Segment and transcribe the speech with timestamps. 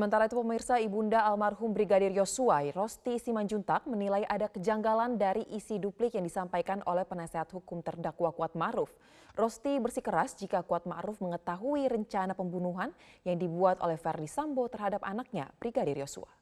[0.00, 6.16] Sementara itu pemirsa Ibunda almarhum Brigadir Yosua, Rosti Simanjuntak menilai ada kejanggalan dari isi duplik
[6.16, 8.88] yang disampaikan oleh penasehat hukum terdakwa Kuat Ma'ruf.
[9.36, 12.96] Rosti bersikeras jika Kuat Ma'ruf mengetahui rencana pembunuhan
[13.28, 16.39] yang dibuat oleh Verdi Sambo terhadap anaknya Brigadir Yosua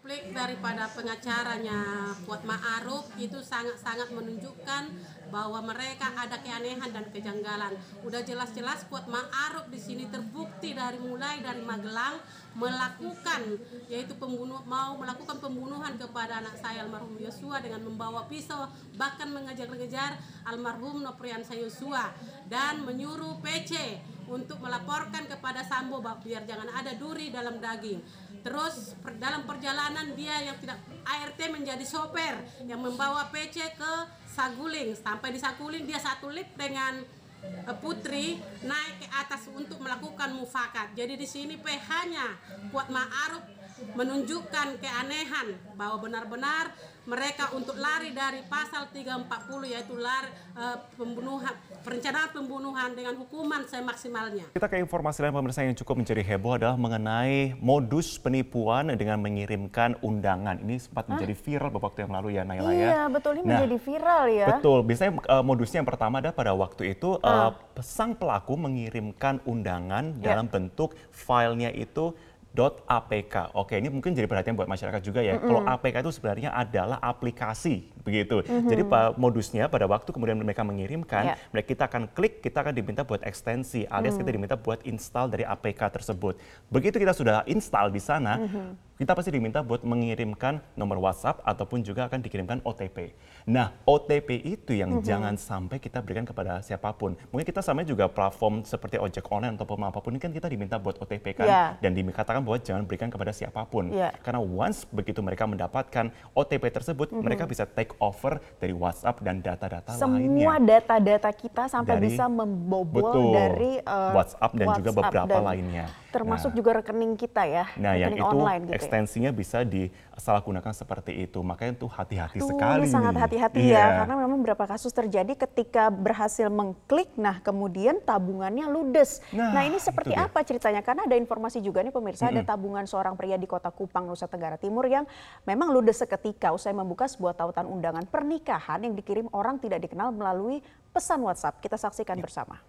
[0.00, 4.88] duplik daripada pengacaranya Kuat Ma'aruf itu sangat-sangat menunjukkan
[5.28, 7.76] bahwa mereka ada keanehan dan kejanggalan.
[8.00, 12.16] Udah jelas-jelas Kuat Ma'aruf di sini terbukti dari mulai dari Magelang
[12.56, 13.60] melakukan
[13.92, 20.16] yaitu pembunuh mau melakukan pembunuhan kepada anak saya almarhum Yosua dengan membawa pisau bahkan mengejar-ngejar
[20.48, 22.08] almarhum Nopriansa Yosua
[22.48, 27.98] dan menyuruh PC untuk melaporkan kepada Sambo biar jangan ada duri dalam daging.
[28.40, 33.92] Terus dalam perjalanan dia yang tidak ART menjadi sopir yang membawa PC ke
[34.30, 34.94] Saguling.
[34.96, 37.02] Sampai di Saguling dia satu lift dengan
[37.42, 40.94] eh, Putri naik ke atas untuk melakukan mufakat.
[40.94, 42.26] Jadi di sini PH-nya
[42.72, 43.59] Kuat Ma'aruf
[43.94, 46.72] menunjukkan keanehan bahwa benar-benar
[47.08, 51.50] mereka untuk lari dari pasal 340 yaitu lari uh, pembunuhan
[51.80, 54.52] perencanaan pembunuhan dengan hukuman semaksimalnya.
[54.52, 59.96] Kita ke informasi lain pemirsa yang cukup menjadi heboh adalah mengenai modus penipuan dengan mengirimkan
[60.04, 60.60] undangan.
[60.60, 61.16] Ini sempat Hah?
[61.16, 62.90] menjadi viral beberapa waktu yang lalu ya Naila iya, ya.
[62.92, 64.46] Iya, betul ini nah, menjadi viral ya.
[64.54, 64.78] Betul.
[64.84, 67.50] Biasanya uh, modusnya yang pertama adalah pada waktu itu uh,
[67.80, 70.36] sang pelaku mengirimkan undangan yeah.
[70.36, 72.12] dalam bentuk filenya itu
[72.56, 73.34] .apk.
[73.54, 75.36] Oke, ini mungkin jadi perhatian buat masyarakat juga ya.
[75.36, 75.48] Mm -hmm.
[75.48, 78.42] Kalau APK itu sebenarnya adalah aplikasi begitu.
[78.44, 78.68] Mm -hmm.
[78.70, 78.82] Jadi
[79.16, 81.36] modusnya pada waktu kemudian mereka mengirimkan, yeah.
[81.52, 84.20] mereka kita akan klik, kita akan diminta buat ekstensi alias mm.
[84.24, 86.34] kita diminta buat install dari APK tersebut.
[86.72, 91.40] Begitu kita sudah install di sana, mm -hmm kita pasti diminta buat mengirimkan nomor WhatsApp
[91.48, 93.16] ataupun juga akan dikirimkan OTP.
[93.48, 95.08] Nah, OTP itu yang mm -hmm.
[95.08, 97.16] jangan sampai kita berikan kepada siapa pun.
[97.32, 100.76] Mungkin kita sama juga platform seperti ojek online ataupun apa pun ini kan kita diminta
[100.76, 101.68] buat OTP kan yeah.
[101.80, 103.88] dan dikatakan bahwa jangan berikan kepada siapa pun.
[103.88, 104.12] Yeah.
[104.20, 107.24] Karena once begitu mereka mendapatkan OTP tersebut, mm -hmm.
[107.24, 110.04] mereka bisa take over dari WhatsApp dan data-data lainnya.
[110.04, 115.38] Semua data-data kita sampai dari, bisa membobol betul, dari uh, WhatsApp dan WhatsApp juga beberapa
[115.40, 115.86] dan lainnya.
[116.10, 119.62] Termasuk nah, juga rekening kita ya, nah, rekening yang itu online gitu ya ekstensinya bisa
[119.62, 121.38] disalahgunakan seperti itu.
[121.44, 122.82] Makanya itu hati-hati sekali.
[122.82, 123.86] Ini sangat hati-hati yeah.
[123.86, 129.22] ya, karena memang beberapa kasus terjadi ketika berhasil mengklik, nah kemudian tabungannya ludes.
[129.30, 130.82] Nah, nah ini seperti apa ceritanya?
[130.82, 132.40] Karena ada informasi juga nih pemirsa, mm -hmm.
[132.42, 135.06] ada tabungan seorang pria di kota Kupang, Nusa Tenggara Timur yang
[135.46, 140.60] memang ludes seketika usai membuka sebuah tautan undangan pernikahan yang dikirim orang tidak dikenal melalui
[140.92, 141.64] pesan WhatsApp.
[141.64, 142.24] Kita saksikan yeah.
[142.28, 142.60] bersama.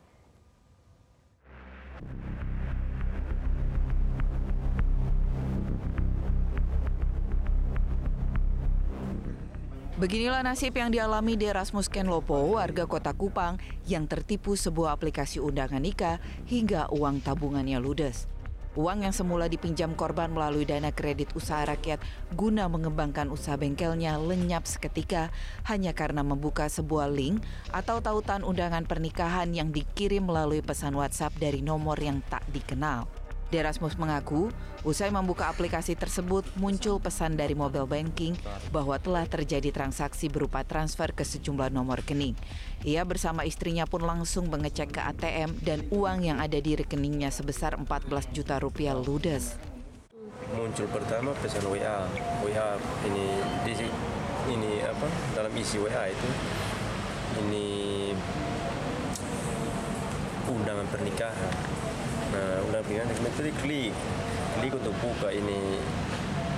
[10.01, 16.17] Beginilah nasib yang dialami Derasmus Kenlopo, warga kota Kupang, yang tertipu sebuah aplikasi undangan nikah
[16.49, 18.30] hingga uang tabungannya ludes.
[18.71, 21.99] Uang yang semula dipinjam korban melalui dana kredit usaha rakyat
[22.31, 25.27] guna mengembangkan usaha bengkelnya lenyap seketika
[25.67, 27.43] hanya karena membuka sebuah link
[27.75, 33.20] atau tautan undangan pernikahan yang dikirim melalui pesan WhatsApp dari nomor yang tak dikenal.
[33.51, 34.47] Derasmus mengaku,
[34.87, 38.31] usai membuka aplikasi tersebut muncul pesan dari mobile banking
[38.71, 42.39] bahwa telah terjadi transaksi berupa transfer ke sejumlah nomor rekening.
[42.87, 47.75] Ia bersama istrinya pun langsung mengecek ke ATM dan uang yang ada di rekeningnya sebesar
[47.75, 49.59] 14 juta rupiah ludes.
[50.55, 52.07] Muncul pertama pesan WA,
[52.47, 52.79] WA
[53.11, 53.25] ini
[53.67, 53.73] di
[54.47, 56.29] ini apa dalam isi WA itu
[57.43, 57.67] ini
[60.47, 61.53] undangan pernikahan
[62.31, 63.91] Nah, udah bilang itu klik,
[64.55, 65.79] klik untuk buka ini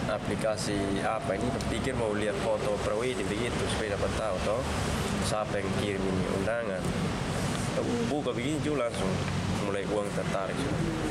[0.05, 4.61] aplikasi apa ini pikir mau lihat foto prewedding begitu supaya dapat tahu toh
[5.25, 6.83] siapa yang kirim ini undangan.
[8.05, 9.09] Buka begini juga langsung
[9.65, 10.59] mulai uang tertarik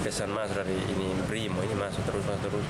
[0.07, 2.67] pesan masuk dari ini Brimo ini masuk terus masuk terus.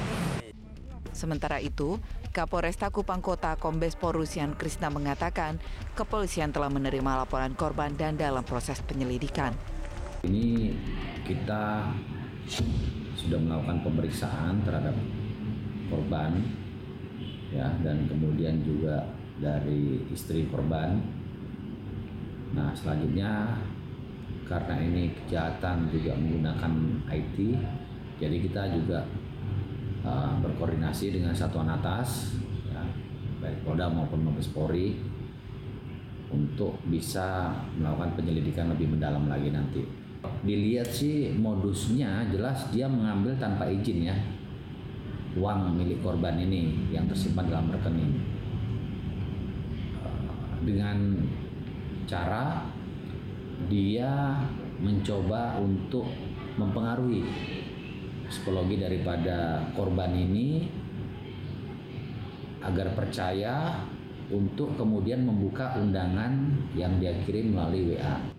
[1.12, 2.00] Sementara itu,
[2.32, 5.60] Kapolresta Kupang Kota Kombes Porusian Krisna mengatakan
[5.92, 9.52] kepolisian telah menerima laporan korban dan dalam proses penyelidikan.
[10.24, 10.72] Ini
[11.32, 11.88] kita
[13.16, 14.92] sudah melakukan pemeriksaan terhadap
[15.88, 16.36] korban
[17.48, 19.08] ya dan kemudian juga
[19.40, 21.00] dari istri korban.
[22.52, 23.56] Nah, selanjutnya
[24.44, 26.72] karena ini kejahatan juga menggunakan
[27.08, 27.36] IT,
[28.20, 29.08] jadi kita juga
[30.04, 32.36] uh, berkoordinasi dengan satuan atas,
[32.68, 32.84] ya,
[33.40, 35.00] baik Polda maupun Mabes Polri,
[36.28, 40.01] untuk bisa melakukan penyelidikan lebih mendalam lagi nanti
[40.42, 44.16] dilihat sih modusnya jelas dia mengambil tanpa izin ya
[45.38, 48.20] uang milik korban ini yang tersimpan dalam rekening
[50.02, 50.98] eh, dengan
[52.06, 52.66] cara
[53.70, 54.36] dia
[54.82, 56.10] mencoba untuk
[56.58, 57.22] mempengaruhi
[58.26, 60.66] psikologi daripada korban ini
[62.62, 63.84] agar percaya
[64.32, 66.32] untuk kemudian membuka undangan
[66.72, 68.31] yang dia kirim melalui WA.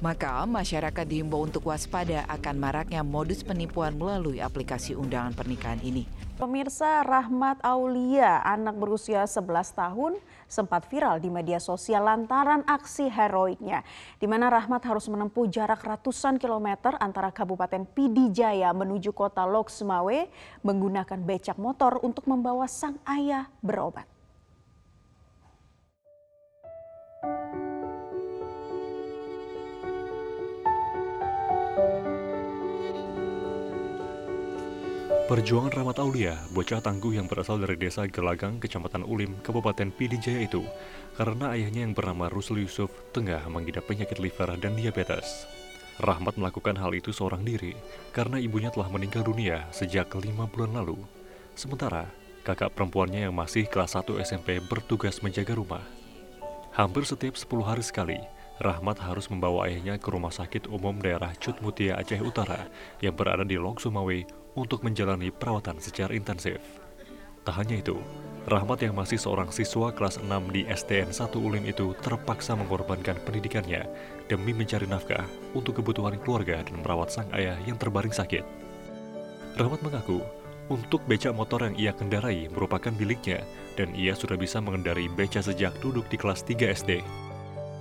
[0.00, 6.08] Maka masyarakat diimbau untuk waspada akan maraknya modus penipuan melalui aplikasi undangan pernikahan ini.
[6.40, 10.16] Pemirsa Rahmat Aulia, anak berusia 11 tahun,
[10.48, 13.84] sempat viral di media sosial lantaran aksi heroiknya.
[14.16, 20.32] Di mana Rahmat harus menempuh jarak ratusan kilometer antara Kabupaten Pidijaya menuju kota Lok Sumawe
[20.64, 24.19] menggunakan becak motor untuk membawa sang ayah berobat.
[35.30, 40.66] Perjuangan Rahmat Aulia, bocah tangguh yang berasal dari desa Gelagang, Kecamatan Ulim, Kabupaten Pidijaya itu,
[41.14, 45.46] karena ayahnya yang bernama Rusul Yusuf tengah mengidap penyakit liver dan diabetes.
[46.02, 47.78] Rahmat melakukan hal itu seorang diri
[48.10, 50.98] karena ibunya telah meninggal dunia sejak lima bulan lalu.
[51.54, 52.10] Sementara,
[52.42, 55.86] kakak perempuannya yang masih kelas 1 SMP bertugas menjaga rumah.
[56.74, 58.18] Hampir setiap 10 hari sekali,
[58.58, 62.66] Rahmat harus membawa ayahnya ke rumah sakit umum daerah Cutmutia Aceh Utara
[62.98, 66.58] yang berada di Lok Sumawe untuk menjalani perawatan secara intensif.
[67.44, 67.96] Tak hanya itu,
[68.48, 73.84] Rahmat yang masih seorang siswa kelas 6 di STN 1 Ulim itu terpaksa mengorbankan pendidikannya
[74.32, 78.40] demi mencari nafkah untuk kebutuhan keluarga dan merawat sang ayah yang terbaring sakit.
[79.60, 80.24] Rahmat mengaku,
[80.72, 83.44] untuk beca motor yang ia kendarai merupakan miliknya
[83.76, 87.04] dan ia sudah bisa mengendarai beca sejak duduk di kelas 3 SD.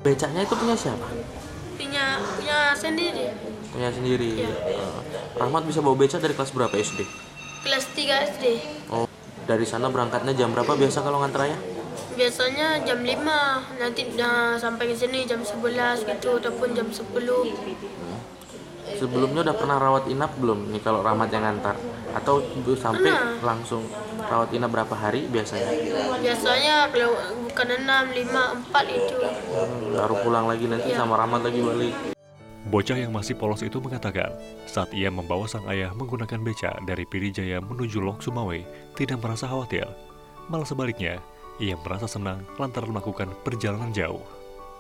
[0.04, 1.08] Becaknya itu punya siapa?
[1.80, 3.32] Punya punya sendiri.
[3.72, 4.44] Punya sendiri.
[4.44, 4.52] Iya.
[4.52, 5.00] Uh,
[5.40, 7.08] Rahmat bisa bawa beca dari kelas berapa SD?
[7.64, 8.46] Kelas 3 SD.
[8.92, 9.08] Oh,
[9.48, 11.60] dari sana berangkatnya jam berapa biasa kalau nganter ayah?
[12.20, 17.00] Biasanya jam 5, nanti uh, sampai ke sini jam 11 gitu ataupun jam 10.
[19.00, 21.80] Sebelumnya udah pernah rawat inap belum nih kalau Rahmat yang ngantar?
[22.16, 22.42] Atau
[22.76, 23.42] sampai Pernah.
[23.44, 23.86] langsung
[24.20, 25.70] rawat inap berapa hari biasanya?
[26.20, 27.16] Biasanya kalau
[27.46, 29.16] bukan 6, 5, 4 itu.
[29.20, 31.00] Hmm, baru pulang lagi nanti Iya.
[31.02, 31.96] sama Rahmat lagi balik.
[32.70, 34.30] Bocah yang masih polos itu mengatakan,
[34.68, 38.60] saat ia membawa sang ayah menggunakan beca dari Pidijaya menuju Lok Sumawe,
[38.94, 39.88] tidak merasa khawatir.
[40.52, 41.18] Malah sebaliknya,
[41.58, 44.22] ia merasa senang lantaran melakukan perjalanan jauh.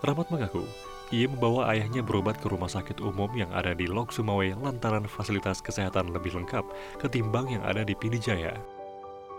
[0.06, 0.64] Rahmat mengaku,
[1.10, 5.58] ia membawa ayahnya berobat ke rumah sakit umum yang ada di Lok Sumawe lantaran fasilitas
[5.58, 6.62] kesehatan lebih lengkap
[7.02, 8.54] ketimbang yang ada di Pidijaya.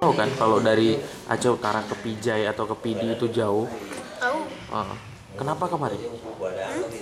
[0.03, 0.99] Tahu kan kalau dari
[1.31, 3.71] Aceh Utara ke Pijai atau ke Pidi itu jauh.
[4.19, 4.39] Tahu?
[4.75, 4.97] Uh,
[5.39, 6.01] kenapa kemari?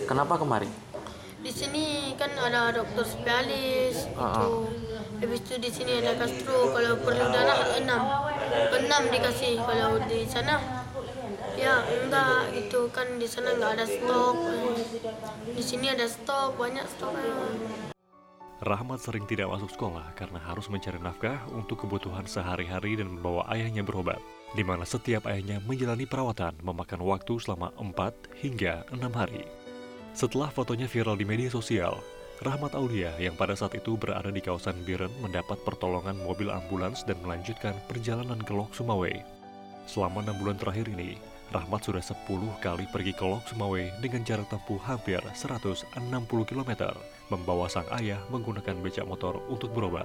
[0.05, 0.69] Kenapa kemari?
[1.39, 4.69] Di sini kan ada dokter spesialis Ah, itu.
[5.23, 7.87] Habis itu di sini ada gastro kalau perlu darah 6.
[7.89, 10.78] 6 dikasih kalau di sana
[11.59, 14.37] ya enggak gitu kan di sana enggak ada stok.
[15.53, 17.35] Di sini ada stok, banyak stoknya.
[18.59, 23.87] Rahmat sering tidak masuk sekolah karena harus mencari nafkah untuk kebutuhan sehari-hari dan membawa ayahnya
[23.87, 24.19] berobat,
[24.55, 29.47] di mana setiap ayahnya menjalani perawatan memakan waktu selama 4 hingga 6 hari.
[30.11, 32.03] Setelah fotonya viral di media sosial,
[32.43, 37.19] Rahmat Aulia yang pada saat itu berada di kawasan Biren mendapat pertolongan mobil ambulans dan
[37.23, 39.11] melanjutkan perjalanan ke Lok Sumawe.
[39.87, 44.53] Selama enam bulan terakhir ini, Rahmat sudah 10 kali pergi ke Lok Sumawe dengan jarak
[44.53, 45.97] tempuh hampir 160
[46.45, 46.93] km,
[47.33, 50.05] membawa sang ayah menggunakan becak motor untuk berobat.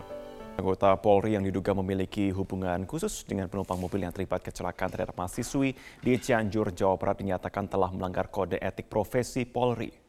[0.56, 5.76] Anggota Polri yang diduga memiliki hubungan khusus dengan penumpang mobil yang terlibat kecelakaan terhadap mahasiswi
[6.00, 10.03] di Cianjur, Jawa Barat dinyatakan telah melanggar kode etik profesi Polri.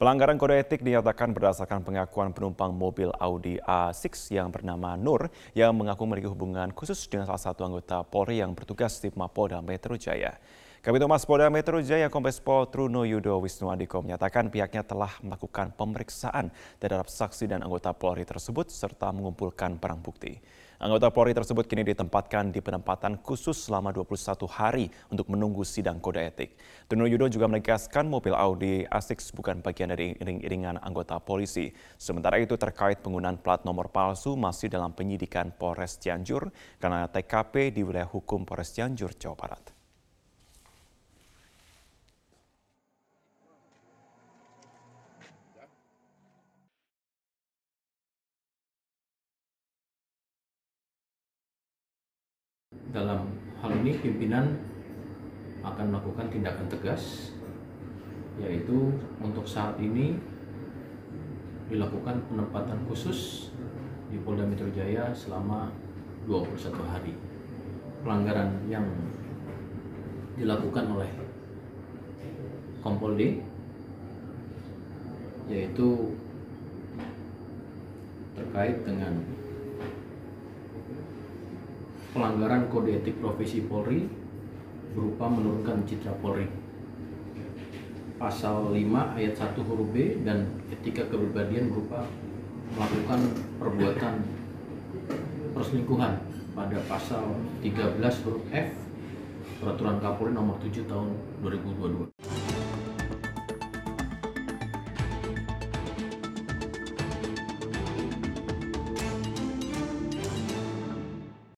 [0.00, 6.08] Pelanggaran kode etik dinyatakan berdasarkan pengakuan penumpang mobil Audi A6 yang bernama Nur yang mengaku
[6.08, 10.40] memiliki hubungan khusus dengan salah satu anggota Polri yang bertugas di Mapolda Metro Jaya.
[10.80, 15.76] Kabit Humas Polda Metro Jaya Kombes Pol Truno Yudo Wisnu Andiko menyatakan pihaknya telah melakukan
[15.76, 16.48] pemeriksaan
[16.80, 20.40] terhadap saksi dan anggota Polri tersebut serta mengumpulkan barang bukti.
[20.80, 26.24] Anggota Polri tersebut kini ditempatkan di penempatan khusus selama 21 hari untuk menunggu sidang kode
[26.24, 26.56] etik.
[26.88, 31.68] Truno Yudo juga menegaskan mobil Audi A6 bukan bagian dari iring-iringan anggota polisi.
[32.00, 36.48] Sementara itu terkait penggunaan plat nomor palsu masih dalam penyidikan Polres Cianjur
[36.80, 39.79] karena TKP di wilayah hukum Polres Cianjur, Jawa Barat.
[52.90, 53.30] Dalam
[53.62, 54.58] hal ini pimpinan
[55.62, 57.34] akan melakukan tindakan tegas
[58.40, 60.16] yaitu untuk saat ini
[61.70, 63.52] dilakukan penempatan khusus
[64.10, 65.70] di Polda Metro Jaya selama
[66.26, 67.14] 21 hari.
[68.02, 68.88] Pelanggaran yang
[70.34, 71.10] dilakukan oleh
[72.80, 73.44] Kompol D
[75.52, 76.16] yaitu
[78.34, 79.20] terkait dengan
[82.10, 84.06] pelanggaran kode etik profesi Polri
[84.94, 86.50] berupa menurunkan citra Polri.
[88.18, 92.04] Pasal 5 ayat 1 huruf B dan etika kepribadian berupa
[92.76, 93.20] melakukan
[93.56, 94.14] perbuatan
[95.56, 96.20] perselingkuhan
[96.52, 97.24] pada pasal
[97.64, 98.68] 13 huruf F
[99.60, 101.12] Peraturan Kapolri nomor 7 tahun
[101.44, 102.39] 2022.